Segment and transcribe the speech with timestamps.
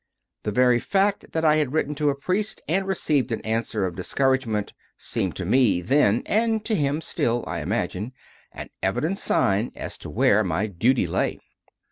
[0.41, 3.95] The very fact that I had written to a priest and received an answer of
[3.95, 8.13] dis couragement seemed to me then and to him still, I imagine
[8.51, 11.39] an evident sign of where my duty lay.